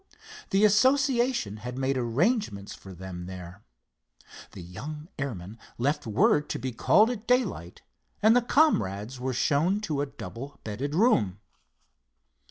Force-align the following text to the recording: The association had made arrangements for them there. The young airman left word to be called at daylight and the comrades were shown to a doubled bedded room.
The 0.49 0.65
association 0.65 1.57
had 1.57 1.77
made 1.77 1.95
arrangements 1.95 2.73
for 2.73 2.91
them 2.95 3.27
there. 3.27 3.61
The 4.53 4.63
young 4.63 5.09
airman 5.19 5.59
left 5.77 6.07
word 6.07 6.49
to 6.49 6.57
be 6.57 6.71
called 6.71 7.11
at 7.11 7.27
daylight 7.27 7.83
and 8.19 8.35
the 8.35 8.41
comrades 8.41 9.19
were 9.19 9.31
shown 9.31 9.79
to 9.81 10.01
a 10.01 10.07
doubled 10.07 10.57
bedded 10.63 10.95
room. 10.95 11.39